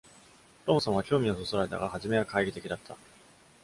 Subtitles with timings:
[0.65, 2.97] トムソンは興味をそそられたが初めは懐疑的だった。